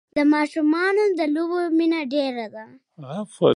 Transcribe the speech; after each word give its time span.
د 0.15 0.17
ماشومان 0.33 0.95
د 1.19 1.21
لوبو 1.35 1.59
مینه 1.77 2.01
ډېره 2.13 2.45
ده. 2.55 2.65